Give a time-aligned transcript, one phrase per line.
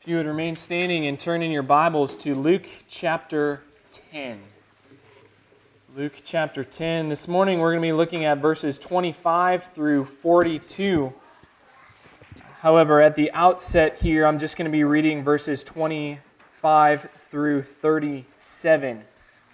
[0.00, 3.62] If you would remain standing and turn in your Bibles to Luke chapter
[4.12, 4.40] 10.
[5.94, 7.10] Luke chapter 10.
[7.10, 11.12] This morning we're going to be looking at verses 25 through 42.
[12.60, 19.04] However, at the outset here, I'm just going to be reading verses 25 through 37.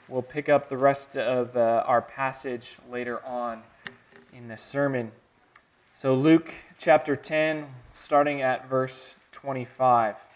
[0.06, 3.64] We'll pick up the rest of uh, our passage later on
[4.32, 5.10] in the sermon.
[5.92, 10.35] So, Luke chapter 10, starting at verse 25.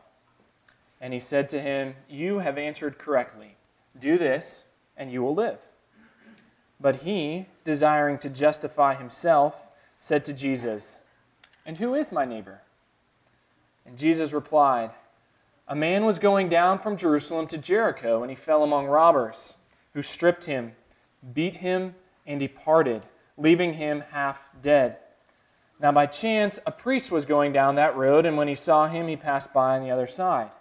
[1.01, 3.57] And he said to him, You have answered correctly.
[3.99, 4.65] Do this,
[4.95, 5.57] and you will live.
[6.79, 9.55] But he, desiring to justify himself,
[9.97, 11.01] said to Jesus,
[11.65, 12.61] And who is my neighbor?
[13.85, 14.91] And Jesus replied,
[15.67, 19.55] A man was going down from Jerusalem to Jericho, and he fell among robbers,
[19.93, 20.73] who stripped him,
[21.33, 21.95] beat him,
[22.27, 23.05] and departed,
[23.37, 24.97] leaving him half dead.
[25.79, 29.07] Now, by chance, a priest was going down that road, and when he saw him,
[29.07, 30.51] he passed by on the other side.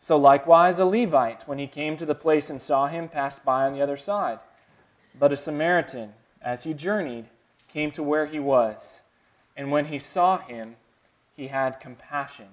[0.00, 3.66] So likewise a Levite, when he came to the place and saw him, passed by
[3.66, 4.38] on the other side.
[5.18, 7.26] But a Samaritan, as he journeyed,
[7.68, 9.02] came to where he was,
[9.56, 10.76] and when he saw him,
[11.34, 12.48] he had compassion.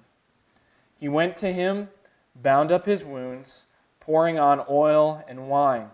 [0.98, 1.90] He went to him,
[2.36, 3.66] bound up his wounds,
[4.00, 5.92] pouring on oil and wine.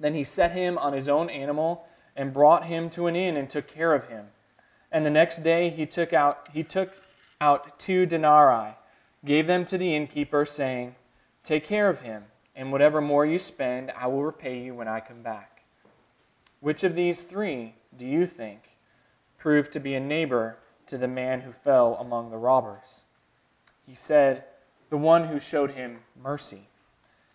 [0.00, 3.48] Then he set him on his own animal and brought him to an inn and
[3.48, 4.26] took care of him.
[4.90, 7.00] And the next day he took out he took
[7.40, 8.74] out two denarii
[9.24, 10.94] gave them to the innkeeper, saying,
[11.42, 15.00] Take care of him, and whatever more you spend, I will repay you when I
[15.00, 15.64] come back.
[16.60, 18.76] Which of these three do you think
[19.38, 23.02] proved to be a neighbor to the man who fell among the robbers?
[23.86, 24.44] He said,
[24.90, 26.68] The one who showed him mercy.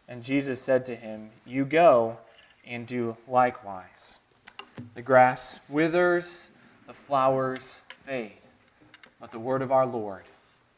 [0.08, 2.18] And Jesus said to him, You go
[2.66, 4.20] and do likewise.
[4.96, 6.50] The grass withers,
[6.88, 8.32] the flowers fade,
[9.20, 10.24] but the word of our Lord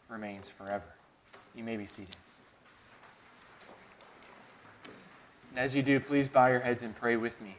[0.10, 0.96] remains forever.
[1.56, 2.16] You may be seated.
[5.50, 7.58] And as you do, please bow your heads and pray with me.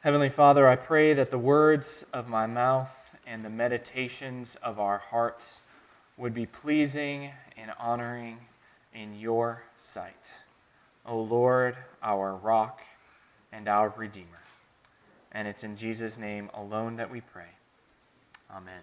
[0.00, 2.96] Heavenly Father, I pray that the words of my mouth
[3.26, 5.62] and the meditations of our hearts
[6.16, 8.38] would be pleasing and honoring
[8.94, 10.32] in your sight.
[11.04, 12.82] O Lord, our rock
[13.52, 14.28] and our Redeemer.
[15.32, 17.50] And it's in Jesus' name alone that we pray.
[18.54, 18.82] Amen.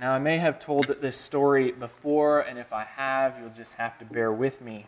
[0.00, 3.98] Now, I may have told this story before, and if I have, you'll just have
[3.98, 4.86] to bear with me.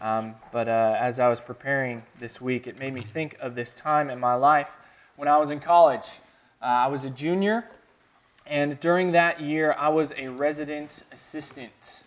[0.00, 3.74] Um, but uh, as I was preparing this week, it made me think of this
[3.74, 4.76] time in my life
[5.14, 6.18] when I was in college.
[6.60, 7.68] Uh, I was a junior,
[8.44, 12.02] and during that year, I was a resident assistant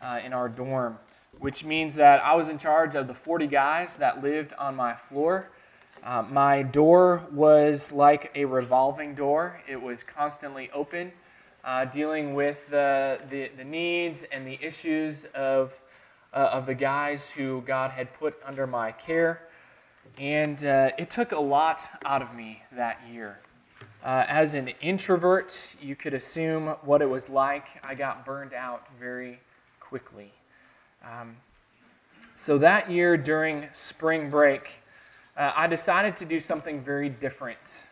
[0.00, 1.00] uh, in our dorm,
[1.40, 4.94] which means that I was in charge of the 40 guys that lived on my
[4.94, 5.50] floor.
[6.04, 11.10] Uh, my door was like a revolving door, it was constantly open
[11.64, 15.72] uh, dealing with the, the, the, needs and the issues of,
[16.32, 19.42] uh, of the guys who God had put under my care.
[20.18, 23.38] And uh, it took a lot out of me that year.
[24.04, 27.68] Uh, as an introvert, you could assume what it was like.
[27.84, 29.38] I got burned out very
[29.78, 30.32] quickly.
[31.04, 31.36] Um,
[32.34, 34.80] so that year during spring break,
[35.36, 37.86] uh, I decided to do something very different.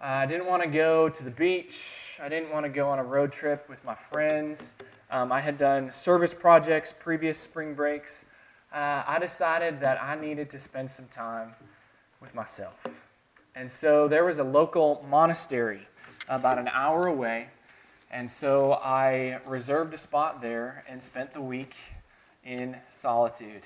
[0.00, 2.98] Uh, I didn't want to go to the beach I didn't want to go on
[2.98, 4.72] a road trip with my friends.
[5.10, 8.24] Um, I had done service projects previous spring breaks.
[8.72, 11.54] Uh, I decided that I needed to spend some time
[12.22, 12.86] with myself.
[13.54, 15.86] And so there was a local monastery
[16.26, 17.48] about an hour away.
[18.10, 21.74] And so I reserved a spot there and spent the week
[22.42, 23.62] in solitude.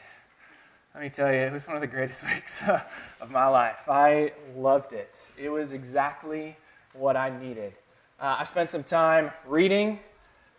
[0.93, 3.89] Let me tell you, it was one of the greatest weeks of my life.
[3.89, 5.31] I loved it.
[5.39, 6.57] It was exactly
[6.95, 7.75] what I needed.
[8.21, 9.99] Uh, I spent some time reading.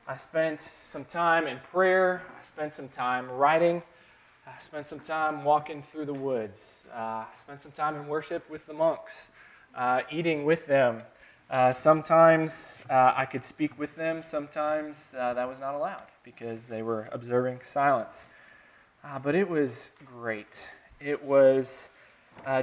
[0.07, 2.23] I spent some time in prayer.
[2.27, 3.83] I spent some time writing.
[4.47, 6.59] I spent some time walking through the woods.
[6.91, 9.27] Uh, I spent some time in worship with the monks,
[9.75, 11.03] uh, eating with them.
[11.51, 14.23] Uh, sometimes uh, I could speak with them.
[14.23, 18.27] Sometimes uh, that was not allowed because they were observing silence.
[19.21, 20.67] but it was great.
[20.99, 21.91] It was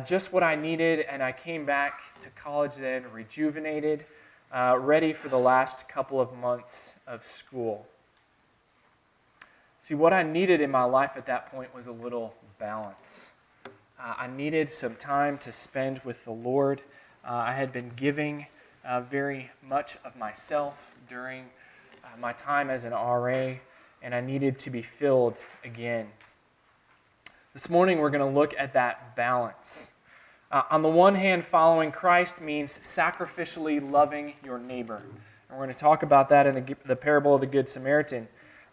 [0.05, 4.05] just what I needed, and I came back to college then rejuvenated,
[4.53, 7.87] uh, ready for the last couple of months of school.
[9.79, 13.31] See, what I needed in my life at that point was a little balance.
[14.00, 16.83] Uh, I needed some time to spend with the Lord.
[17.27, 18.47] Uh, I had been giving
[18.85, 21.47] uh, very much of myself during
[22.05, 23.55] uh, my time as an RA,
[24.03, 26.09] and I needed to be filled again.
[27.53, 29.91] This morning, we're going to look at that balance.
[30.50, 34.97] Uh, on the one hand, following Christ means sacrificially loving your neighbor.
[34.97, 38.29] And we're going to talk about that in the, the parable of the Good Samaritan.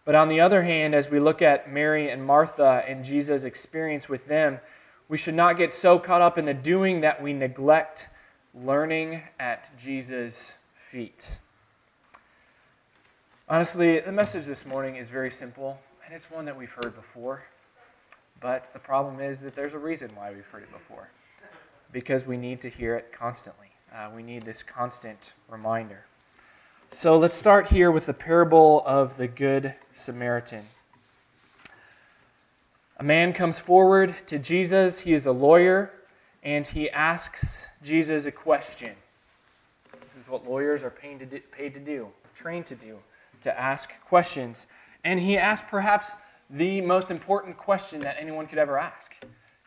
[0.06, 4.08] But on the other hand, as we look at Mary and Martha and Jesus' experience
[4.08, 4.60] with them,
[5.08, 8.08] we should not get so caught up in the doing that we neglect
[8.54, 10.56] learning at Jesus'
[10.90, 11.40] feet.
[13.50, 17.42] Honestly, the message this morning is very simple, and it's one that we've heard before.
[18.40, 21.10] But the problem is that there's a reason why we've heard it before
[21.92, 23.68] because we need to hear it constantly.
[23.94, 26.04] Uh, we need this constant reminder.
[26.92, 30.64] So let's start here with the parable of the Good Samaritan.
[32.98, 35.00] A man comes forward to Jesus.
[35.00, 35.92] He is a lawyer,
[36.42, 38.94] and he asks Jesus a question.
[40.02, 42.98] This is what lawyers are paid to do, paid to do trained to do,
[43.40, 44.66] to ask questions.
[45.02, 46.12] And he asks perhaps
[46.50, 49.14] the most important question that anyone could ever ask.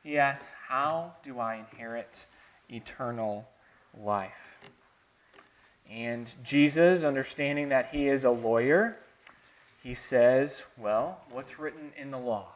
[0.09, 2.25] He asks, How do I inherit
[2.67, 3.47] eternal
[3.95, 4.57] life?
[5.87, 8.97] And Jesus, understanding that he is a lawyer,
[9.83, 12.47] he says, Well, what's written in the law?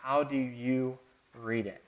[0.00, 0.98] How do you
[1.38, 1.84] read it?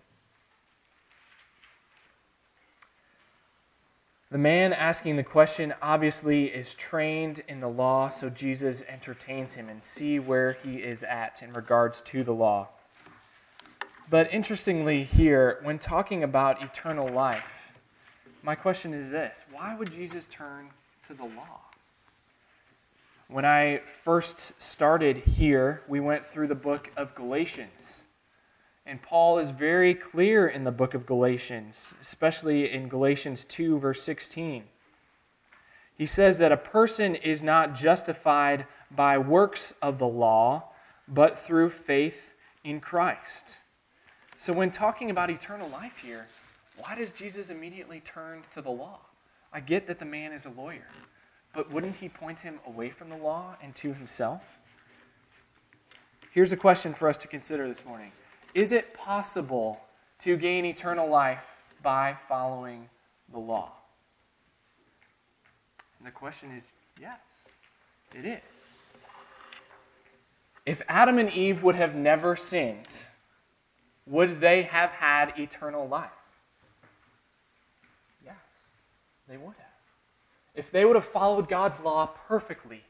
[4.30, 9.70] The man asking the question obviously is trained in the law, so Jesus entertains him
[9.70, 12.68] and see where he is at in regards to the law.
[14.10, 17.80] But interestingly, here, when talking about eternal life,
[18.42, 20.68] my question is this why would Jesus turn
[21.06, 21.60] to the law?
[23.28, 28.04] When I first started here, we went through the book of Galatians.
[28.86, 34.02] And Paul is very clear in the book of Galatians, especially in Galatians 2, verse
[34.02, 34.64] 16.
[35.96, 40.72] He says that a person is not justified by works of the law,
[41.08, 43.60] but through faith in Christ.
[44.44, 46.26] So, when talking about eternal life here,
[46.76, 48.98] why does Jesus immediately turn to the law?
[49.54, 50.86] I get that the man is a lawyer,
[51.54, 54.58] but wouldn't he point him away from the law and to himself?
[56.30, 58.12] Here's a question for us to consider this morning
[58.52, 59.80] Is it possible
[60.18, 62.90] to gain eternal life by following
[63.32, 63.72] the law?
[65.98, 67.54] And the question is yes,
[68.14, 68.78] it is.
[70.66, 72.88] If Adam and Eve would have never sinned,
[74.06, 76.10] would they have had eternal life?
[78.24, 78.34] Yes,
[79.28, 79.64] they would have.
[80.54, 82.82] If they would have followed God's law perfectly,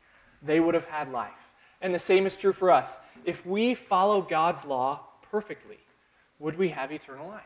[0.43, 1.33] they would have had life.
[1.81, 2.99] And the same is true for us.
[3.25, 5.01] If we follow God's law
[5.31, 5.79] perfectly,
[6.39, 7.43] would we have eternal life?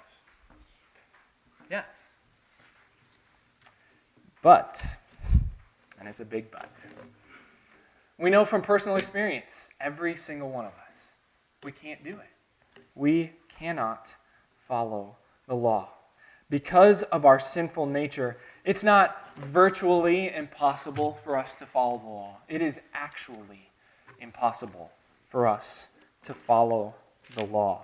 [1.71, 1.87] Yes.
[4.43, 4.85] But,
[5.99, 6.71] and it's a big but,
[8.19, 11.15] we know from personal experience, every single one of us,
[11.63, 12.81] we can't do it.
[12.95, 14.15] We cannot
[14.59, 15.17] follow
[15.47, 15.89] the law.
[16.51, 22.37] Because of our sinful nature, it's not virtually impossible for us to follow the law.
[22.49, 23.71] It is actually
[24.21, 24.91] impossible
[25.27, 25.89] for us
[26.23, 26.95] to follow
[27.35, 27.83] the law.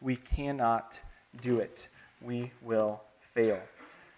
[0.00, 1.00] We cannot
[1.42, 1.88] do it.
[2.22, 3.02] We will
[3.34, 3.60] fail.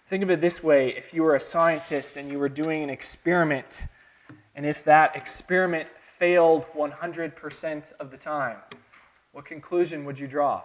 [0.07, 2.89] Think of it this way if you were a scientist and you were doing an
[2.89, 3.87] experiment,
[4.55, 8.57] and if that experiment failed 100% of the time,
[9.31, 10.61] what conclusion would you draw?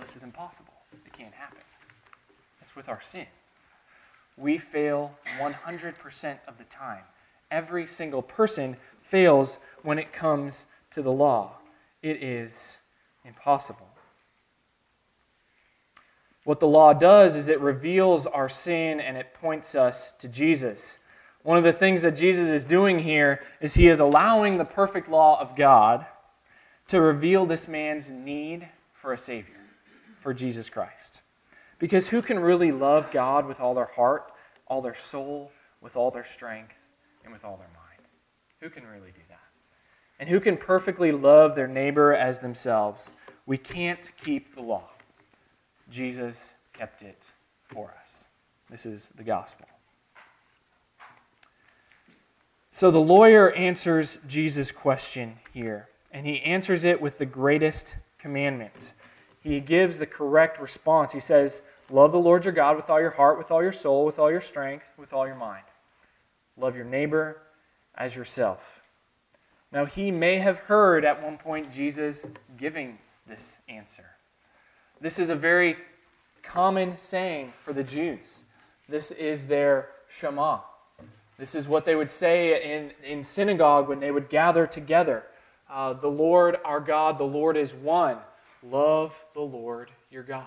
[0.00, 0.72] This is impossible.
[1.06, 1.60] It can't happen.
[2.60, 3.26] It's with our sin
[4.38, 7.02] we fail 100% of the time.
[7.50, 11.56] Every single person fails when it comes to the law.
[12.02, 12.78] It is
[13.24, 13.88] impossible.
[16.44, 20.98] What the law does is it reveals our sin and it points us to Jesus.
[21.42, 25.08] One of the things that Jesus is doing here is he is allowing the perfect
[25.08, 26.06] law of God
[26.86, 29.57] to reveal this man's need for a Savior,
[30.20, 31.22] for Jesus Christ.
[31.78, 34.32] Because who can really love God with all their heart,
[34.66, 36.90] all their soul, with all their strength,
[37.24, 38.08] and with all their mind?
[38.60, 39.38] Who can really do that?
[40.18, 43.12] And who can perfectly love their neighbor as themselves?
[43.46, 44.88] We can't keep the law.
[45.90, 47.22] Jesus kept it
[47.68, 48.24] for us.
[48.68, 49.66] This is the gospel.
[52.72, 58.94] So the lawyer answers Jesus' question here, and he answers it with the greatest commandment.
[59.48, 61.12] He gives the correct response.
[61.12, 64.04] He says, Love the Lord your God with all your heart, with all your soul,
[64.04, 65.64] with all your strength, with all your mind.
[66.56, 67.38] Love your neighbor
[67.94, 68.82] as yourself.
[69.72, 74.04] Now, he may have heard at one point Jesus giving this answer.
[75.00, 75.76] This is a very
[76.42, 78.44] common saying for the Jews.
[78.88, 80.60] This is their Shema.
[81.38, 85.24] This is what they would say in, in synagogue when they would gather together.
[85.70, 88.16] Uh, the Lord our God, the Lord is one.
[88.62, 90.46] Love the Lord your God.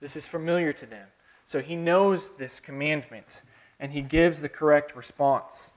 [0.00, 1.08] This is familiar to them.
[1.46, 3.42] So he knows this commandment
[3.78, 5.72] and he gives the correct response.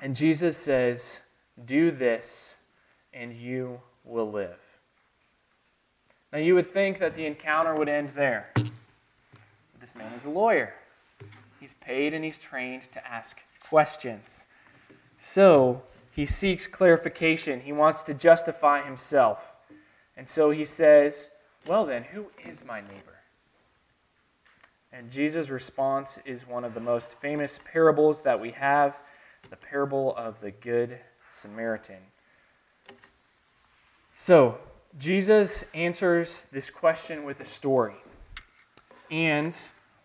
[0.00, 1.20] And Jesus says,
[1.64, 2.56] Do this
[3.12, 4.58] and you will live.
[6.32, 8.50] Now you would think that the encounter would end there.
[8.54, 10.74] But this man is a lawyer.
[11.60, 14.46] He's paid and he's trained to ask questions.
[15.16, 17.60] So he seeks clarification.
[17.60, 19.53] He wants to justify himself.
[20.16, 21.28] And so he says,
[21.66, 23.14] Well, then, who is my neighbor?
[24.92, 28.98] And Jesus' response is one of the most famous parables that we have
[29.50, 31.98] the parable of the Good Samaritan.
[34.16, 34.58] So,
[34.98, 37.96] Jesus answers this question with a story.
[39.10, 39.56] And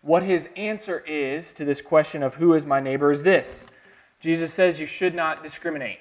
[0.02, 3.66] what his answer is to this question of who is my neighbor is this
[4.18, 6.00] Jesus says you should not discriminate.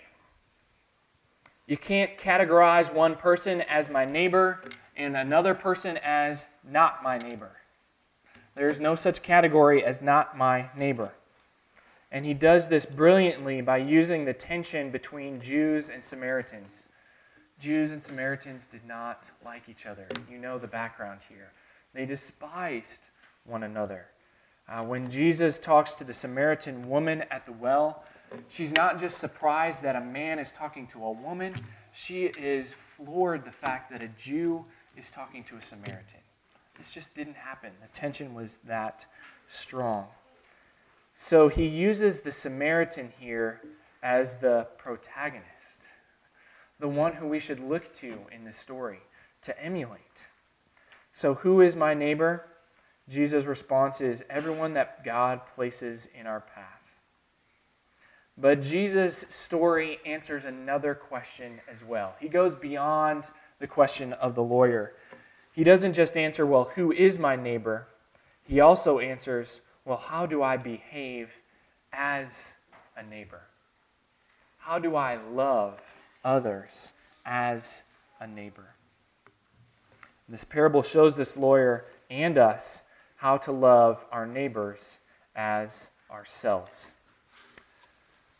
[1.69, 4.59] You can't categorize one person as my neighbor
[4.97, 7.51] and another person as not my neighbor.
[8.55, 11.11] There is no such category as not my neighbor.
[12.11, 16.87] And he does this brilliantly by using the tension between Jews and Samaritans.
[17.59, 20.07] Jews and Samaritans did not like each other.
[20.27, 21.51] You know the background here.
[21.93, 23.09] They despised
[23.45, 24.07] one another.
[24.67, 28.03] Uh, when Jesus talks to the Samaritan woman at the well,
[28.47, 31.53] she's not just surprised that a man is talking to a woman,
[31.91, 34.65] she is floored the fact that a Jew
[34.97, 36.19] is talking to a Samaritan.
[36.77, 37.71] This just didn't happen.
[37.81, 39.05] The tension was that
[39.47, 40.07] strong.
[41.13, 43.61] So he uses the Samaritan here
[44.01, 45.89] as the protagonist
[46.79, 48.99] the one who we should look to in this story
[49.41, 50.27] to emulate.
[51.13, 52.45] So, who is my neighbor?
[53.09, 56.78] Jesus' response is everyone that God places in our path.
[58.39, 62.15] But Jesus' story answers another question as well.
[62.19, 64.93] He goes beyond the question of the lawyer.
[65.53, 67.87] He doesn't just answer, well, who is my neighbor?
[68.43, 71.29] He also answers, well, how do I behave
[71.91, 72.53] as
[72.95, 73.41] a neighbor?
[74.59, 75.81] How do I love
[76.23, 76.93] others
[77.25, 77.83] as
[78.19, 78.75] a neighbor.
[80.27, 82.83] This parable shows this lawyer and us
[83.17, 84.99] how to love our neighbors
[85.35, 86.93] as ourselves.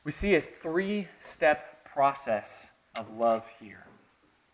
[0.03, 3.86] We see a three step process of love here.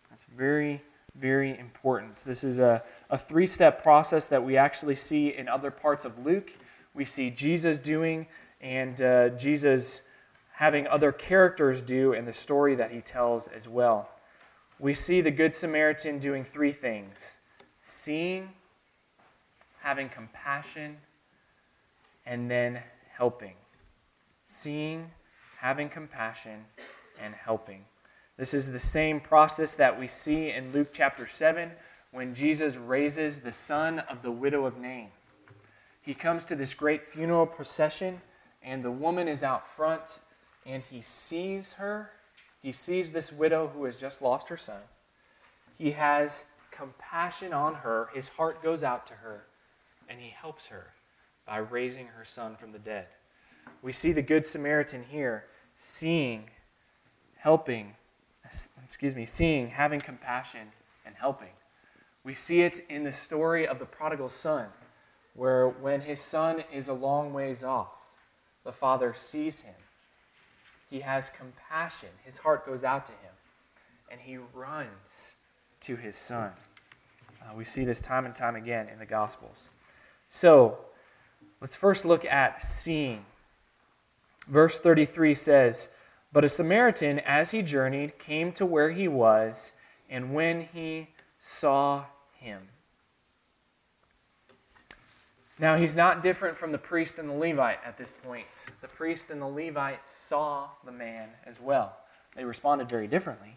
[0.09, 0.81] That's very,
[1.15, 2.17] very important.
[2.17, 6.25] This is a, a three step process that we actually see in other parts of
[6.25, 6.51] Luke.
[6.93, 8.27] We see Jesus doing,
[8.61, 10.01] and uh, Jesus
[10.53, 14.09] having other characters do in the story that he tells as well.
[14.79, 17.37] We see the Good Samaritan doing three things
[17.83, 18.49] seeing,
[19.81, 20.97] having compassion,
[22.25, 22.81] and then
[23.15, 23.53] helping.
[24.43, 25.11] Seeing,
[25.65, 26.63] having compassion,
[27.19, 27.83] and helping.
[28.37, 31.71] This is the same process that we see in Luke chapter 7
[32.11, 35.07] when Jesus raises the son of the widow of Nain.
[36.03, 38.21] He comes to this great funeral procession,
[38.61, 40.19] and the woman is out front
[40.67, 42.11] and he sees her.
[42.61, 44.81] He sees this widow who has just lost her son.
[45.79, 48.09] He has compassion on her.
[48.13, 49.47] His heart goes out to her,
[50.09, 50.93] and he helps her
[51.47, 53.07] by raising her son from the dead.
[53.81, 55.45] We see the Good Samaritan here
[55.75, 56.49] seeing,
[57.37, 57.95] helping,
[58.83, 60.71] excuse me, seeing, having compassion,
[61.05, 61.53] and helping.
[62.23, 64.67] We see it in the story of the prodigal son,
[65.35, 68.07] where when his son is a long ways off,
[68.63, 69.75] the father sees him
[70.89, 72.09] he has compassion.
[72.23, 73.33] His heart goes out to him,
[74.11, 75.35] and he runs
[75.81, 76.51] to his son.
[77.41, 79.69] Uh, we see this time and time again in the Gospels.
[80.29, 80.77] So,
[81.61, 83.25] let's first look at seeing.
[84.47, 85.87] Verse 33 says,
[86.31, 89.71] But a Samaritan, as he journeyed, came to where he was,
[90.09, 91.09] and when he
[91.39, 92.69] saw him,
[95.57, 98.71] now, he's not different from the priest and the Levite at this point.
[98.81, 101.97] The priest and the Levite saw the man as well.
[102.35, 103.55] They responded very differently.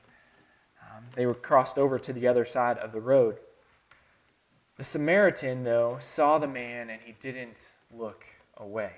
[0.80, 3.38] Um, they were crossed over to the other side of the road.
[4.76, 8.24] The Samaritan, though, saw the man and he didn't look
[8.56, 8.92] away.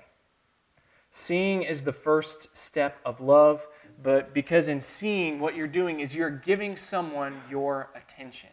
[1.11, 3.67] Seeing is the first step of love,
[4.01, 8.49] but because in seeing, what you're doing is you're giving someone your attention.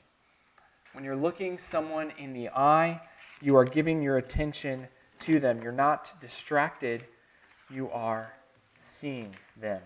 [0.92, 3.00] When you're looking someone in the eye,
[3.40, 4.88] you are giving your attention
[5.20, 5.62] to them.
[5.62, 7.04] You're not distracted,
[7.70, 8.32] you are
[8.74, 9.80] seeing them.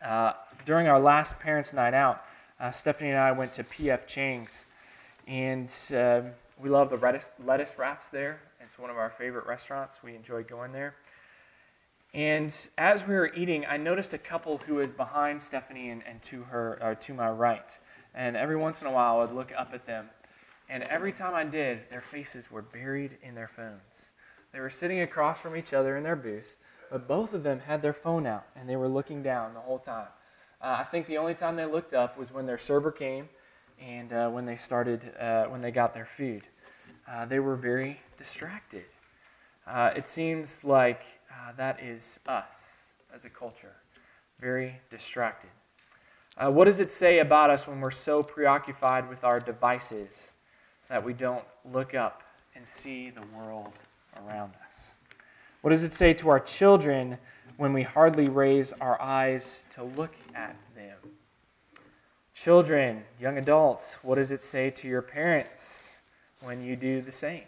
[0.00, 2.22] Uh, during our last Parents' Night Out,
[2.60, 4.06] uh, Stephanie and I went to P.F.
[4.06, 4.66] Chang's,
[5.26, 6.22] and uh,
[6.60, 8.40] we love the lettuce, lettuce wraps there.
[8.60, 10.02] It's one of our favorite restaurants.
[10.02, 10.94] We enjoy going there.
[12.14, 16.22] And as we were eating, I noticed a couple who was behind Stephanie and, and
[16.22, 17.78] to her, or to my right.
[18.14, 20.08] And every once in a while, I would look up at them.
[20.68, 24.12] And every time I did, their faces were buried in their phones.
[24.52, 26.56] They were sitting across from each other in their booth,
[26.90, 29.78] but both of them had their phone out and they were looking down the whole
[29.78, 30.08] time.
[30.62, 33.28] Uh, I think the only time they looked up was when their server came
[33.78, 36.42] and uh, when they started, uh, when they got their food.
[37.06, 38.86] Uh, they were very distracted.
[39.66, 41.02] Uh, it seems like
[41.36, 43.74] uh, that is us as a culture,
[44.40, 45.50] very distracted.
[46.38, 50.32] Uh, what does it say about us when we're so preoccupied with our devices
[50.88, 52.22] that we don't look up
[52.54, 53.72] and see the world
[54.24, 54.94] around us?
[55.62, 57.18] What does it say to our children
[57.56, 60.96] when we hardly raise our eyes to look at them?
[62.34, 65.96] Children, young adults, what does it say to your parents
[66.42, 67.44] when you do the same?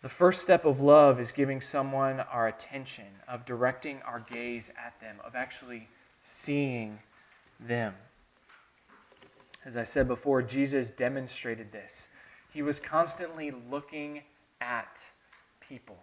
[0.00, 5.00] The first step of love is giving someone our attention, of directing our gaze at
[5.00, 5.88] them, of actually
[6.22, 7.00] seeing
[7.58, 7.94] them.
[9.64, 12.08] As I said before, Jesus demonstrated this.
[12.52, 14.22] He was constantly looking
[14.60, 15.02] at
[15.60, 15.98] people,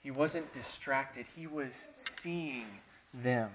[0.00, 2.66] he wasn't distracted, he was seeing
[3.14, 3.50] them.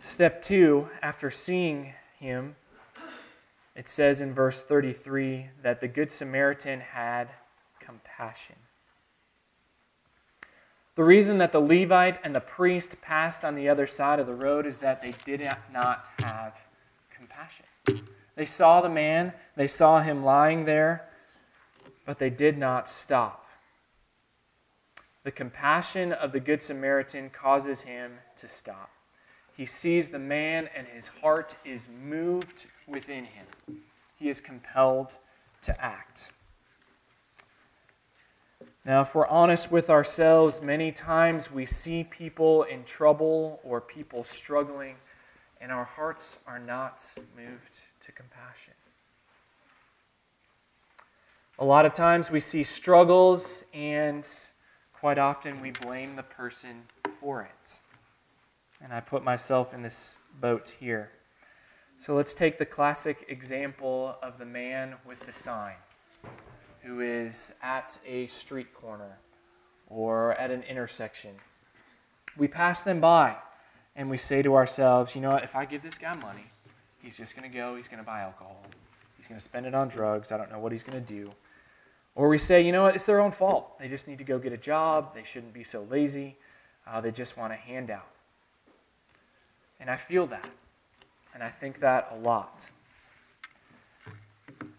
[0.00, 2.56] Step two, after seeing him,
[3.74, 7.30] it says in verse 33 that the Good Samaritan had
[7.78, 8.56] compassion.
[10.96, 14.34] The reason that the Levite and the priest passed on the other side of the
[14.34, 15.40] road is that they did
[15.72, 16.54] not have
[17.16, 17.64] compassion.
[18.36, 21.08] They saw the man, they saw him lying there,
[22.04, 23.46] but they did not stop.
[25.22, 28.90] The compassion of the Good Samaritan causes him to stop.
[29.54, 33.46] He sees the man, and his heart is moved within him.
[34.20, 35.18] He is compelled
[35.62, 36.30] to act.
[38.84, 44.22] Now, if we're honest with ourselves, many times we see people in trouble or people
[44.24, 44.96] struggling,
[45.58, 47.02] and our hearts are not
[47.34, 48.74] moved to compassion.
[51.58, 54.26] A lot of times we see struggles, and
[54.92, 56.82] quite often we blame the person
[57.18, 57.80] for it.
[58.82, 61.10] And I put myself in this boat here.
[62.00, 65.74] So let's take the classic example of the man with the sign
[66.80, 69.18] who is at a street corner
[69.86, 71.34] or at an intersection.
[72.38, 73.36] We pass them by
[73.94, 76.46] and we say to ourselves, you know what, if I give this guy money,
[77.02, 78.62] he's just going to go, he's going to buy alcohol,
[79.18, 81.30] he's going to spend it on drugs, I don't know what he's going to do.
[82.14, 83.78] Or we say, you know what, it's their own fault.
[83.78, 86.38] They just need to go get a job, they shouldn't be so lazy,
[86.86, 88.08] uh, they just want a handout.
[89.78, 90.48] And I feel that.
[91.34, 92.66] And I think that a lot.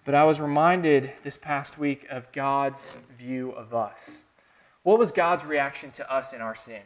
[0.03, 4.23] But I was reminded this past week of God's view of us.
[4.83, 6.81] What was God's reaction to us in our sin?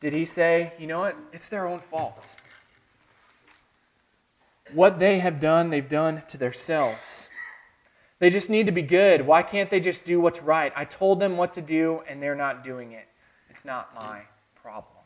[0.00, 1.16] Did he say, you know what?
[1.32, 2.24] It's their own fault.
[4.72, 7.28] What they have done, they've done to themselves.
[8.18, 9.26] They just need to be good.
[9.26, 10.72] Why can't they just do what's right?
[10.76, 13.08] I told them what to do, and they're not doing it.
[13.50, 14.22] It's not my
[14.62, 14.99] problem.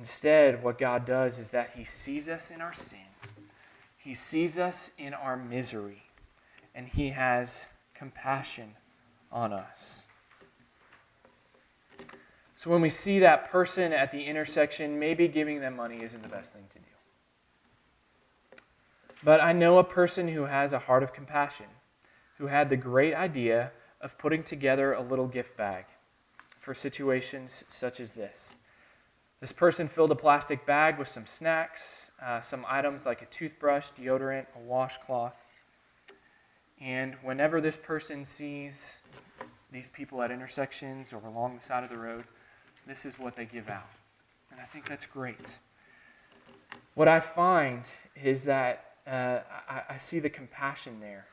[0.00, 3.00] Instead, what God does is that He sees us in our sin,
[3.98, 6.04] He sees us in our misery,
[6.74, 8.76] and He has compassion
[9.30, 10.06] on us.
[12.56, 16.28] So when we see that person at the intersection, maybe giving them money isn't the
[16.28, 16.84] best thing to do.
[19.22, 21.66] But I know a person who has a heart of compassion,
[22.38, 25.84] who had the great idea of putting together a little gift bag
[26.58, 28.54] for situations such as this.
[29.40, 33.90] This person filled a plastic bag with some snacks, uh, some items like a toothbrush,
[33.98, 35.34] deodorant, a washcloth.
[36.78, 39.00] And whenever this person sees
[39.72, 42.24] these people at intersections or along the side of the road,
[42.86, 43.88] this is what they give out.
[44.50, 45.58] And I think that's great.
[46.94, 47.90] What I find
[48.22, 51.26] is that uh, I, I, see the compassion there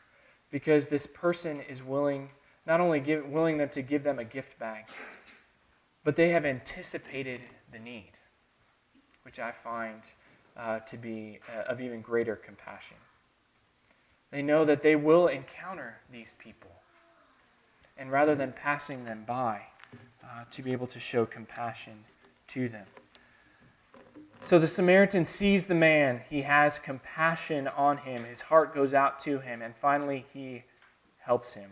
[0.49, 2.29] because this person is willing,
[2.65, 4.85] not only give, willing them to give them a gift bag,
[6.03, 8.11] but they have anticipated the need,
[9.23, 10.01] which I find
[10.55, 12.97] uh, to be uh, of even greater compassion.
[14.31, 16.71] They know that they will encounter these people.
[17.97, 19.61] And rather than passing them by,
[20.23, 22.03] uh, to be able to show compassion
[22.49, 22.85] to them.
[24.41, 26.21] So the Samaritan sees the man.
[26.29, 28.23] He has compassion on him.
[28.23, 29.61] His heart goes out to him.
[29.61, 30.63] And finally, he
[31.17, 31.71] helps him.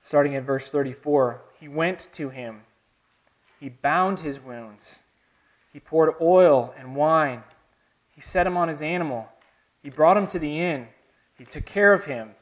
[0.00, 2.62] Starting at verse 34, he went to him.
[3.58, 5.02] He bound his wounds.
[5.72, 7.42] He poured oil and wine.
[8.14, 9.28] He set him on his animal.
[9.82, 10.88] He brought him to the inn.
[11.36, 12.34] He took care of him.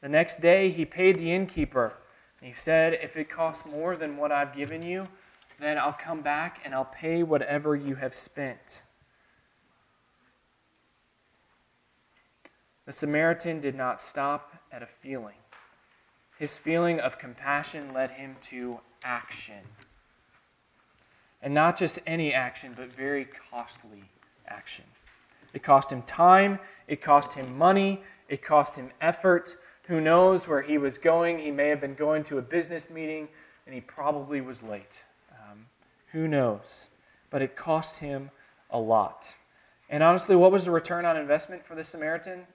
[0.00, 1.94] The next day, he paid the innkeeper.
[2.40, 5.06] He said, If it costs more than what I've given you,
[5.60, 8.82] then I'll come back and I'll pay whatever you have spent.
[12.84, 15.36] The Samaritan did not stop at a feeling.
[16.36, 19.62] His feeling of compassion led him to action.
[21.42, 24.04] And not just any action, but very costly
[24.46, 24.84] action.
[25.52, 29.56] It cost him time, it cost him money, it cost him effort.
[29.88, 31.40] Who knows where he was going?
[31.40, 33.28] He may have been going to a business meeting
[33.66, 35.04] and he probably was late.
[35.30, 35.66] Um,
[36.12, 36.88] who knows?
[37.30, 38.30] But it cost him
[38.70, 39.34] a lot.
[39.90, 42.46] And honestly, what was the return on investment for the Samaritan?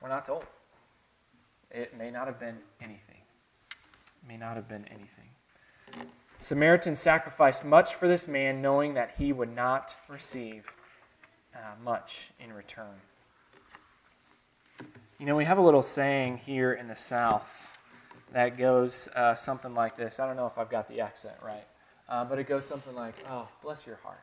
[0.00, 0.44] We're not told.
[1.70, 3.20] It may not have been anything.
[3.70, 5.30] It may not have been anything.
[6.38, 10.64] Samaritan sacrificed much for this man, knowing that he would not receive
[11.54, 13.00] uh, much in return.
[15.18, 17.50] You know, we have a little saying here in the South
[18.32, 20.20] that goes uh, something like this.
[20.20, 21.64] I don't know if I've got the accent right,
[22.08, 24.20] uh, but it goes something like, oh, bless your heart.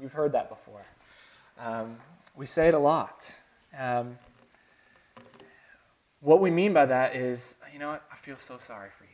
[0.00, 0.86] You've heard that before.
[1.58, 1.96] Um,
[2.36, 3.34] we say it a lot.
[3.76, 4.18] Um,
[6.20, 9.07] what we mean by that is, you know what, I feel so sorry for you.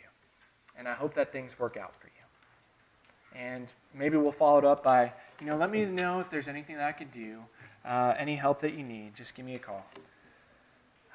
[0.79, 3.39] And I hope that things work out for you.
[3.41, 6.77] And maybe we'll follow it up by, you know, let me know if there's anything
[6.77, 7.39] that I could do,
[7.85, 9.15] uh, any help that you need.
[9.15, 9.85] Just give me a call.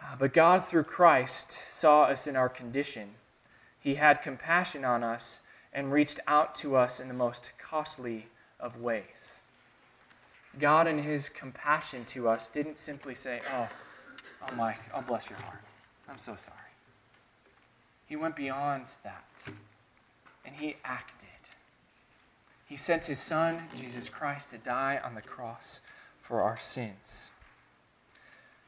[0.01, 3.11] Uh, but God, through Christ, saw us in our condition.
[3.79, 5.39] He had compassion on us
[5.73, 8.27] and reached out to us in the most costly
[8.59, 9.41] of ways.
[10.57, 13.69] God, in His compassion to us, didn't simply say, Oh,
[14.41, 15.61] oh, Mike, oh, bless your heart.
[16.09, 16.68] I'm so sorry.
[18.09, 19.53] He went beyond that
[20.43, 21.29] and He acted.
[22.65, 25.79] He sent His Son, Jesus Christ, to die on the cross
[26.19, 27.29] for our sins.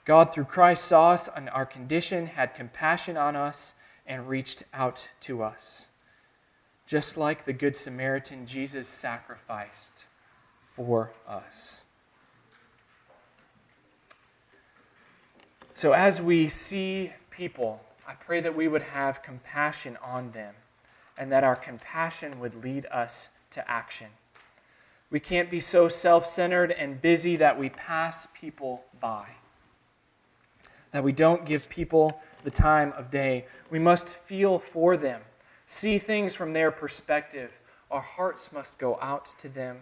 [0.06, 3.74] God, through Christ, saw us in our condition, had compassion on us,
[4.06, 5.88] and reached out to us.
[6.86, 10.06] Just like the Good Samaritan, Jesus sacrificed
[10.62, 11.84] for us.
[15.74, 20.56] So, as we see people, I pray that we would have compassion on them
[21.18, 24.08] and that our compassion would lead us to action.
[25.10, 29.28] We can't be so self centered and busy that we pass people by,
[30.92, 33.46] that we don't give people the time of day.
[33.70, 35.22] We must feel for them,
[35.66, 37.52] see things from their perspective.
[37.92, 39.80] Our hearts must go out to them,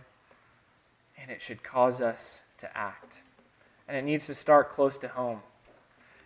[1.15, 3.21] and it should cause us to act.
[3.87, 5.41] And it needs to start close to home.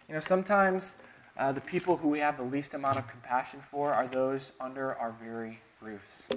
[0.08, 0.96] You know, sometimes
[1.38, 4.96] uh, the people who we have the least amount of compassion for are those under
[4.96, 6.28] our very roofs.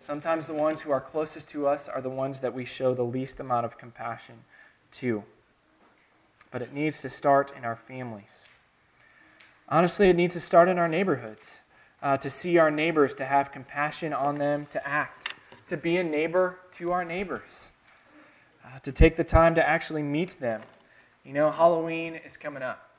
[0.00, 3.02] Sometimes the ones who are closest to us are the ones that we show the
[3.02, 4.36] least amount of compassion
[4.92, 5.24] to.
[6.50, 8.48] But it needs to start in our families.
[9.68, 11.60] Honestly, it needs to start in our neighborhoods.
[12.02, 15.32] Uh, to see our neighbors, to have compassion on them, to act,
[15.66, 17.72] to be a neighbor to our neighbors,
[18.62, 20.60] uh, to take the time to actually meet them.
[21.24, 22.93] You know, Halloween is coming up.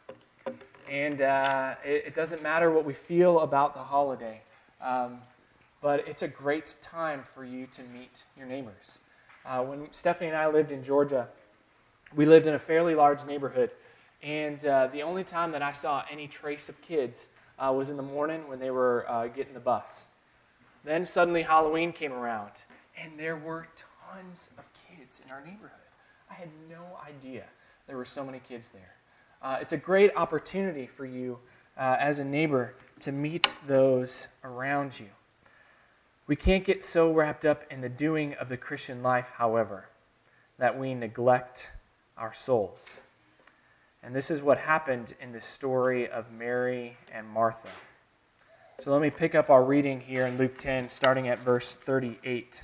[0.89, 4.41] And uh, it, it, doesn't matter what we feel about the holiday.
[4.81, 5.19] Um,
[5.81, 8.99] but it's a great time for you to meet your neighbors.
[9.45, 11.27] Uh, when Stephanie and I lived in Georgia,
[12.15, 13.71] we lived in a fairly large neighborhood,
[14.23, 17.27] and uh, the only time that I saw any trace of kids
[17.59, 20.05] uh, was in the morning when they were uh, getting the bus.
[20.83, 22.51] Then suddenly Halloween came around,
[22.97, 25.71] and there were tons of kids in our neighborhood.
[26.29, 27.45] I had no idea
[27.87, 28.94] there were so many kids there.
[29.45, 31.37] Uh, it's a great opportunity for you
[31.77, 35.05] uh, as a neighbor to meet those around you.
[36.25, 39.85] We can't get so wrapped up in the doing of the Christian life, however,
[40.57, 41.69] that we neglect
[42.17, 43.01] our souls.
[44.01, 47.69] And this is what happened in the story of Mary and Martha.
[48.79, 52.17] So let me pick up our reading here in Luke 10, starting at verse 38.
[52.23, 52.63] It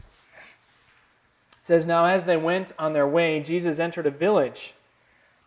[1.62, 4.74] says, Now as they went on their way, Jesus entered a village,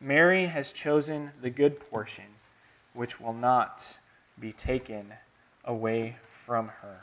[0.00, 2.24] Mary has chosen the good portion,
[2.94, 3.98] which will not
[4.38, 5.12] be taken
[5.64, 7.00] away from her.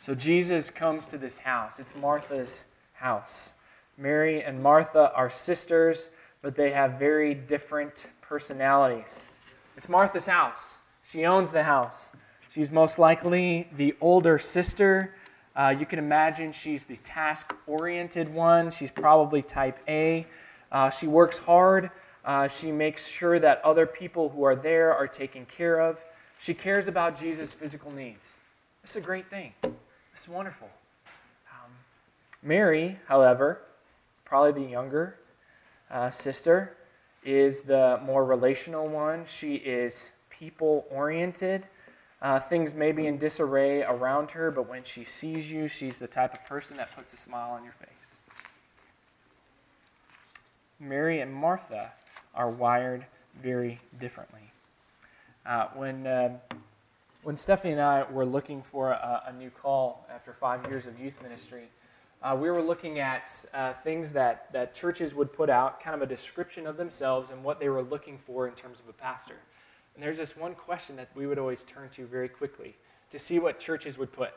[0.00, 1.78] So Jesus comes to this house.
[1.78, 2.64] It's Martha's
[2.94, 3.54] house.
[3.96, 6.10] Mary and Martha are sisters,
[6.42, 9.30] but they have very different personalities.
[9.76, 10.78] It's Martha's house.
[11.04, 12.12] She owns the house.
[12.50, 15.14] She's most likely the older sister.
[15.54, 18.70] Uh, you can imagine she's the task oriented one.
[18.70, 20.26] She's probably type A.
[20.70, 21.90] Uh, she works hard.
[22.24, 25.98] Uh, she makes sure that other people who are there are taken care of.
[26.40, 28.38] She cares about Jesus' physical needs.
[28.82, 29.52] It's a great thing.
[30.12, 30.68] It's wonderful.
[31.50, 31.70] Um,
[32.42, 33.62] Mary, however,
[34.24, 35.18] probably the younger
[35.90, 36.76] uh, sister,
[37.24, 39.24] is the more relational one.
[39.26, 41.66] She is people oriented.
[42.22, 46.06] Uh, things may be in disarray around her, but when she sees you, she's the
[46.06, 47.88] type of person that puts a smile on your face.
[50.78, 51.92] Mary and Martha
[52.34, 53.06] are wired
[53.42, 54.40] very differently.
[55.46, 56.36] Uh, when, uh,
[57.22, 60.98] when Stephanie and I were looking for a, a, new call after five years of
[60.98, 61.68] youth ministry,
[62.22, 66.02] uh, we were looking at uh, things that, that churches would put out, kind of
[66.02, 69.36] a description of themselves and what they were looking for in terms of a pastor.
[69.94, 72.74] And there's this one question that we would always turn to very quickly
[73.10, 74.32] to see what churches would put.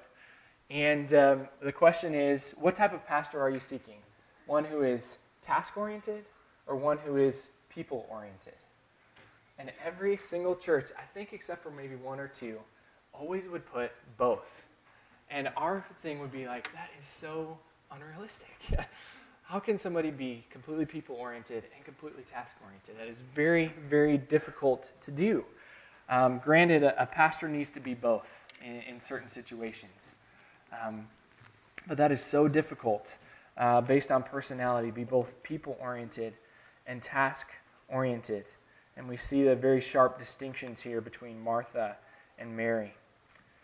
[0.70, 3.98] And um, the question is what type of pastor are you seeking?
[4.46, 6.26] One who is task oriented
[6.68, 8.54] or one who is people oriented?
[9.58, 12.60] And every single church, I think except for maybe one or two,
[13.14, 14.66] always would put both.
[15.30, 17.58] And our thing would be like, that is so
[17.92, 18.56] unrealistic.
[19.44, 22.98] How can somebody be completely people oriented and completely task oriented?
[22.98, 25.44] That is very, very difficult to do.
[26.08, 30.16] Um, granted, a, a, pastor needs to be both in, in certain situations.
[30.72, 31.08] Um,
[31.88, 33.18] but that is so difficult
[33.60, 36.34] uh, based on personality, be both people oriented
[36.88, 37.50] and task
[37.90, 38.46] oriented.
[38.98, 41.98] And we see the very sharp distinctions here between Martha
[42.40, 42.94] and Mary.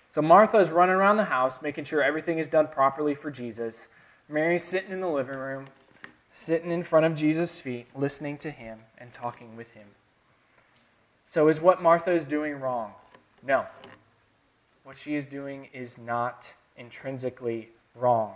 [0.09, 3.87] So Martha is running around the house, making sure everything is done properly for Jesus.
[4.29, 5.67] Mary's sitting in the living room,
[6.31, 9.87] sitting in front of Jesus' feet, listening to him and talking with him.
[11.27, 12.93] So, is what Martha is doing wrong?
[13.43, 13.65] No.
[14.83, 18.35] What she is doing is not intrinsically wrong.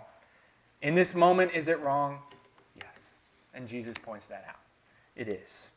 [0.82, 2.20] In this moment, is it wrong?
[2.78, 3.16] Yes.
[3.54, 4.60] And Jesus points that out.
[5.16, 5.72] It is.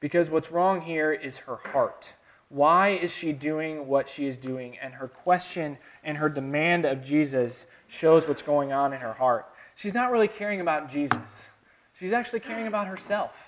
[0.00, 2.14] Because what's wrong here is her heart.
[2.48, 4.76] Why is she doing what she is doing?
[4.82, 9.46] And her question and her demand of Jesus shows what's going on in her heart.
[9.76, 11.50] She's not really caring about Jesus,
[11.94, 13.46] she's actually caring about herself.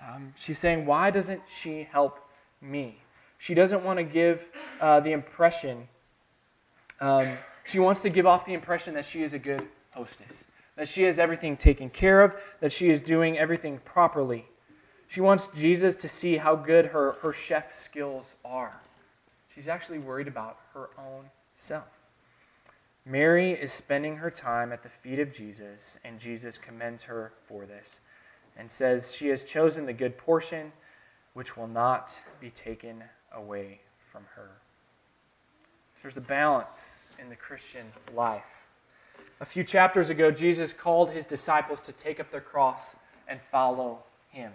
[0.00, 2.18] Um, she's saying, Why doesn't she help
[2.60, 2.98] me?
[3.36, 4.48] She doesn't want to give
[4.80, 5.88] uh, the impression,
[7.00, 7.28] um,
[7.68, 11.02] she wants to give off the impression that she is a good hostess, that she
[11.02, 14.46] has everything taken care of, that she is doing everything properly.
[15.06, 18.80] She wants Jesus to see how good her, her chef skills are.
[19.54, 21.26] She's actually worried about her own
[21.56, 21.84] self.
[23.04, 27.66] Mary is spending her time at the feet of Jesus, and Jesus commends her for
[27.66, 28.00] this
[28.56, 30.72] and says she has chosen the good portion
[31.34, 34.52] which will not be taken away from her.
[35.98, 37.84] So there's a balance in the Christian
[38.14, 38.44] life.
[39.40, 42.94] A few chapters ago, Jesus called his disciples to take up their cross
[43.26, 44.52] and follow him.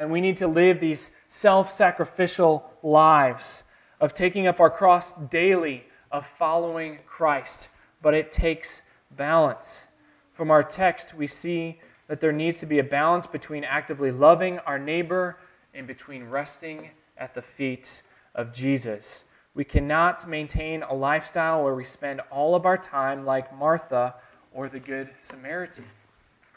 [0.00, 3.62] And we need to live these self sacrificial lives
[4.00, 7.68] of taking up our cross daily, of following Christ.
[8.02, 9.86] But it takes balance.
[10.32, 14.58] From our text, we see that there needs to be a balance between actively loving
[14.60, 15.38] our neighbor
[15.72, 18.02] and between resting at the feet
[18.34, 19.22] of Jesus.
[19.54, 24.14] We cannot maintain a lifestyle where we spend all of our time like Martha
[24.52, 25.86] or the Good Samaritan.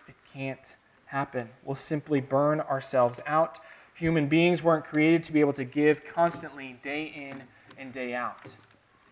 [0.07, 0.75] It can't
[1.05, 1.49] happen.
[1.63, 3.59] We'll simply burn ourselves out.
[3.95, 7.43] Human beings weren't created to be able to give constantly, day in
[7.77, 8.57] and day out.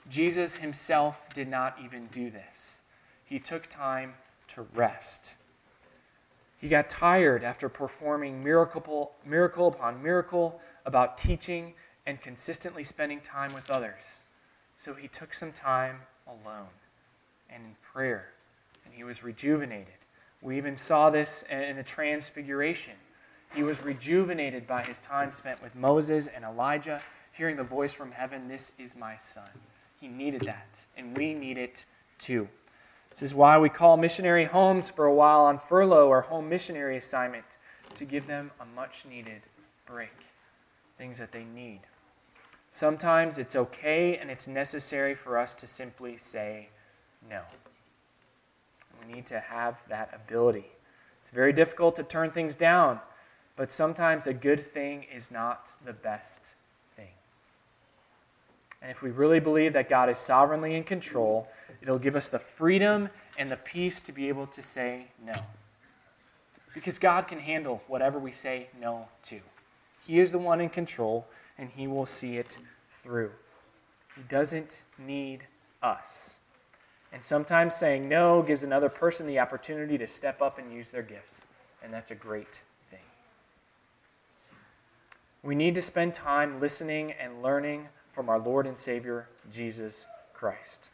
[0.10, 2.82] Jesus himself did not even do this.
[3.26, 4.14] He took time
[4.50, 5.36] to rest.
[6.58, 11.74] He got tired after performing miracle, miracle upon miracle about teaching
[12.06, 14.22] and consistently spending time with others.
[14.76, 16.70] So he took some time alone
[17.50, 18.30] and in prayer,
[18.86, 19.94] and he was rejuvenated.
[20.42, 22.94] We even saw this in the transfiguration.
[23.54, 27.02] He was rejuvenated by his time spent with Moses and Elijah,
[27.34, 29.50] hearing the voice from heaven, This is my son.
[30.00, 31.86] He needed that, and we need it
[32.18, 32.48] too.
[33.12, 36.98] This is why we call missionary homes for a while on furlough or home missionary
[36.98, 37.58] assignment
[37.96, 39.42] to give them a much needed
[39.86, 40.16] break,
[40.98, 41.82] things that they need.
[42.72, 46.70] Sometimes it's okay and it's necessary for us to simply say
[47.30, 47.42] no.
[49.00, 50.66] We need to have that ability.
[51.20, 53.02] It's very difficult to turn things down,
[53.58, 56.54] but sometimes a good thing is not the best
[56.96, 57.10] thing.
[58.82, 61.50] And if we really believe that God is sovereignly in control,
[61.82, 65.36] it'll give us the freedom and the peace to be able to say no.
[66.74, 69.42] Because God can handle whatever we say no to.
[70.08, 71.28] He is the one in control,
[71.62, 72.58] and He will see it
[72.90, 73.32] through.
[74.18, 75.46] He doesn't need
[75.82, 76.40] us.
[77.14, 81.04] And sometimes saying no gives another person the opportunity to step up and use their
[81.04, 81.46] gifts.
[81.84, 83.00] And that's a great thing.
[85.44, 90.90] We need to spend time listening and learning from our Lord and Savior, Jesus Christ.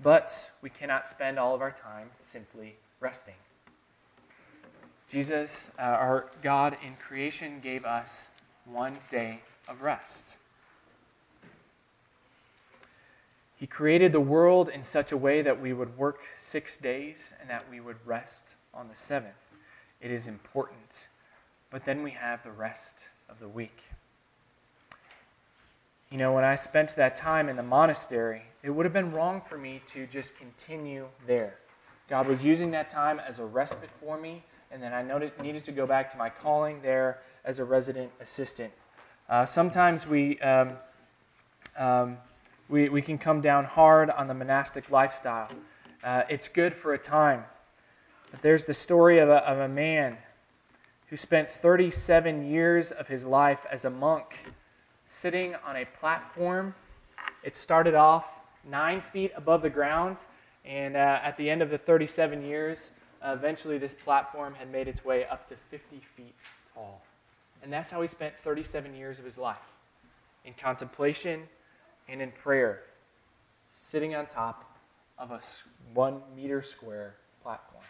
[0.00, 3.34] But we cannot spend all of our time simply resting.
[5.08, 8.28] Jesus, uh, our God in creation, gave us
[8.72, 10.36] one day of rest.
[13.56, 17.50] He created the world in such a way that we would work six days and
[17.50, 19.52] that we would rest on the seventh.
[20.00, 21.08] It is important.
[21.70, 23.82] But then we have the rest of the week.
[26.10, 29.42] You know, when I spent that time in the monastery, it would have been wrong
[29.42, 31.58] for me to just continue there.
[32.08, 35.02] God was using that time as a respite for me, and then I
[35.42, 38.70] needed to go back to my calling there as a resident assistant.
[39.26, 40.74] Uh, sometimes we um,
[41.78, 42.18] um,
[42.68, 45.48] we, we can come down hard on the monastic lifestyle.
[46.04, 47.44] Uh, it's good for a time.
[48.30, 50.18] But there's the story of a, of a man
[51.06, 54.44] who spent 37 years of his life as a monk
[55.06, 56.74] sitting on a platform.
[57.42, 58.28] It started off
[58.68, 60.18] nine feet above the ground,
[60.66, 62.90] and uh, at the end of the 37 years,
[63.22, 66.34] uh, eventually this platform had made its way up to 50 feet
[66.74, 67.00] tall.
[67.62, 69.56] And that's how he spent 37 years of his life
[70.44, 71.42] in contemplation
[72.08, 72.82] and in prayer,
[73.70, 74.78] sitting on top
[75.18, 75.40] of a
[75.92, 77.84] one meter square platform.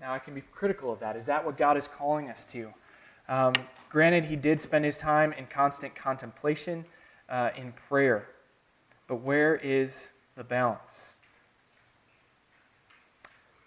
[0.00, 1.16] Now, I can be critical of that.
[1.16, 2.72] Is that what God is calling us to?
[3.28, 3.54] Um,
[3.90, 6.84] granted, he did spend his time in constant contemplation,
[7.28, 8.28] uh, in prayer.
[9.06, 11.18] But where is the balance?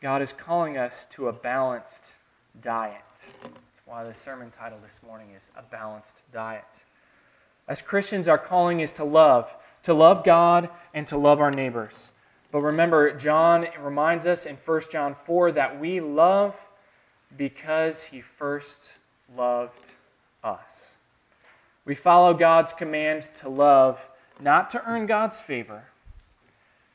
[0.01, 2.15] God is calling us to a balanced
[2.59, 3.33] diet.
[3.91, 6.85] Why the sermon title this morning is A Balanced Diet.
[7.67, 12.11] As Christians, our calling is to love, to love God and to love our neighbors.
[12.53, 16.55] But remember, John reminds us in 1 John 4 that we love
[17.35, 18.97] because he first
[19.35, 19.97] loved
[20.41, 20.95] us.
[21.83, 25.83] We follow God's command to love not to earn God's favor.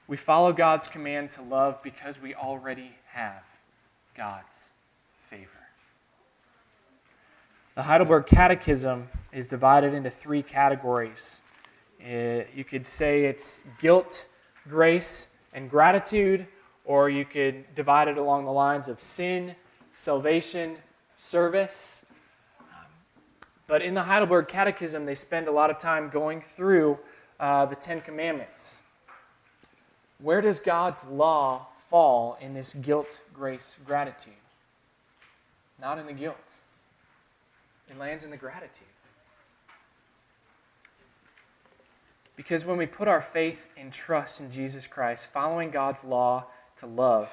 [0.08, 3.44] We follow God's command to love because we already have
[4.14, 4.72] God's
[5.28, 5.50] favor.
[7.76, 11.42] The Heidelberg Catechism is divided into three categories.
[12.02, 14.28] Uh, you could say it's guilt,
[14.66, 16.46] grace, and gratitude,
[16.86, 19.54] or you could divide it along the lines of sin,
[19.94, 20.78] salvation,
[21.18, 22.00] service.
[22.60, 22.66] Um,
[23.66, 26.98] but in the Heidelberg Catechism, they spend a lot of time going through
[27.38, 28.80] uh, the Ten Commandments.
[30.22, 34.32] Where does God's law fall in this guilt, grace, gratitude?
[35.78, 36.60] Not in the guilt,
[37.88, 38.86] it lands in the gratitude.
[42.36, 46.46] Because when we put our faith and trust in Jesus Christ, following God's law
[46.78, 47.30] to love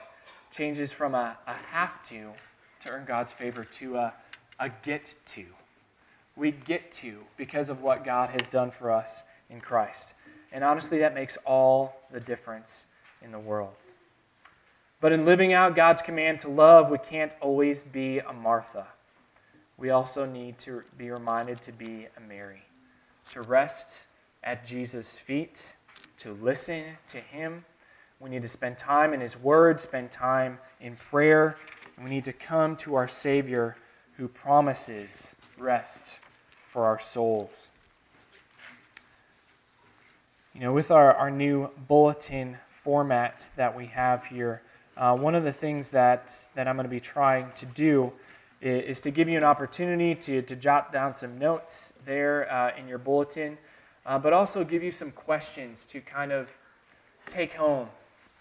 [0.49, 2.31] changes from a, a have to
[2.81, 4.13] to earn God's favor to a,
[4.59, 5.45] a get to.
[6.35, 10.13] We get to because of what God has done for us in Christ.
[10.51, 12.85] And honestly, that makes all the difference
[13.21, 13.75] in the world.
[15.01, 18.87] But in living out God's command to love, we can't always be a Martha.
[19.77, 22.63] We also need to be reminded to be a Mary,
[23.31, 24.05] to rest
[24.43, 25.75] at Jesus' feet,
[26.17, 27.65] to listen to Him.
[28.19, 31.55] We need to spend time in His Word, spend time in prayer.
[32.01, 33.75] We need to come to our Savior
[34.17, 36.17] who promises rest
[36.67, 37.69] for our souls.
[40.53, 44.61] You know, with our, our new bulletin format that we have here,
[44.95, 48.13] uh, one of the things that, that I'm going to be trying to do
[48.63, 52.87] is, to give you an opportunity to, to jot down some notes there uh, in
[52.87, 53.57] your bulletin,
[54.05, 56.57] uh, but also give you some questions to kind of
[57.27, 57.89] take home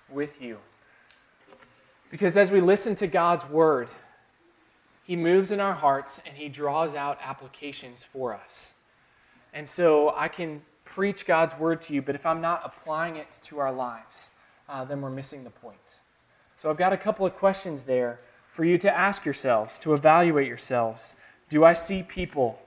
[0.08, 0.58] with you.
[2.10, 3.88] Because as we listen to God's word,
[5.04, 8.72] He moves in our hearts and He draws out applications for us.
[9.52, 13.40] And so I can preach God's word to you, but if I'm not applying it
[13.44, 14.30] to our lives,
[14.68, 16.00] uh, then we're missing the point.
[16.54, 18.20] So I've got a couple of questions there
[18.52, 21.14] for you to ask yourselves, to evaluate yourselves.
[21.48, 22.60] Do I see people,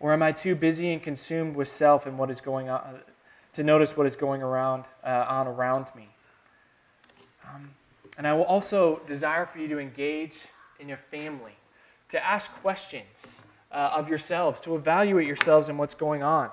[0.00, 2.82] or am I too busy and consumed with self and what is going on
[3.52, 6.08] to notice what is going around uh, on around me?
[7.48, 7.70] Um,
[8.18, 10.46] and I will also desire for you to engage
[10.80, 11.54] in your family,
[12.08, 16.50] to ask questions uh, of yourselves, to evaluate yourselves and what's going on.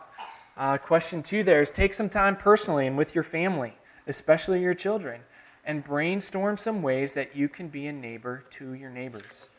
[0.58, 3.74] Uh, question two there is take some time personally and with your family,
[4.06, 5.22] especially your children,
[5.66, 9.50] and brainstorm some ways that you can be a neighbor to your neighbors.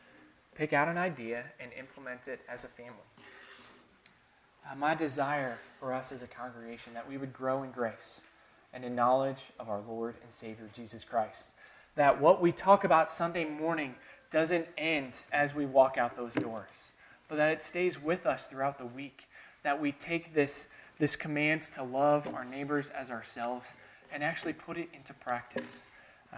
[0.54, 2.94] Pick out an idea and implement it as a family.
[4.64, 8.22] Uh, my desire for us as a congregation that we would grow in grace
[8.72, 11.54] and in knowledge of our Lord and Savior Jesus Christ.
[11.94, 13.94] That what we talk about Sunday morning
[14.30, 16.92] doesn't end as we walk out those doors,
[17.28, 19.28] but that it stays with us throughout the week.
[19.62, 23.76] That we take this, this command to love our neighbors as ourselves
[24.12, 25.86] and actually put it into practice.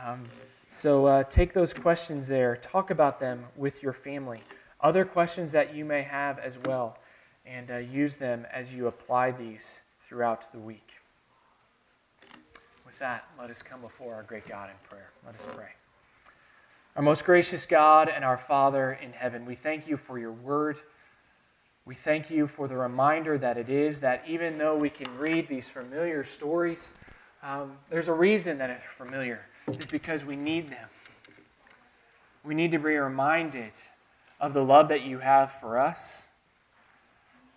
[0.05, 0.25] Um,
[0.69, 4.43] so uh, take those questions there, talk about them with your family.
[4.81, 6.99] Other questions that you may have as well,
[7.45, 10.93] and uh, use them as you apply these throughout the week.
[12.87, 15.11] With that, let us come before our great God in prayer.
[15.27, 15.71] Let us pray.
[16.95, 20.79] Our most gracious God and our Father in heaven, we thank you for your word.
[21.85, 25.49] We thank you for the reminder that it is that even though we can read
[25.49, 26.95] these familiar stories,
[27.43, 29.41] um, there's a reason that they're familiar,
[29.77, 30.89] is because we need them.
[32.45, 33.73] We need to be reminded
[34.41, 36.29] of the love that you have for us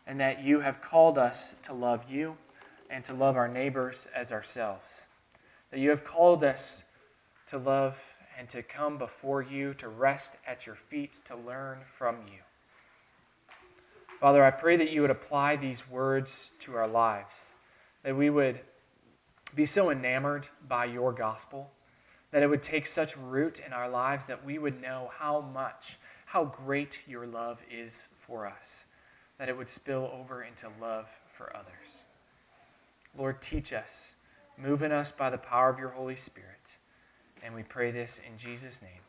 [0.06, 2.38] and that you have called us to love you
[2.90, 5.06] and to love our neighbors as ourselves.
[5.70, 6.84] That you have called us
[7.48, 7.98] to love
[8.38, 12.40] and to come before you, to rest at your feet, to learn from you.
[14.20, 17.54] Father, I pray that you would apply these words to our lives,
[18.04, 18.60] that we would
[19.56, 21.72] be so enamored by your gospel
[22.32, 25.98] that it would take such root in our lives that we would know how much,
[26.26, 28.86] how great your love is for us,
[29.38, 32.04] that it would spill over into love for others.
[33.18, 34.16] Lord, teach us,
[34.58, 36.78] move in us by the power of your Holy Spirit.
[37.44, 39.02] And we pray this in Jesus' name.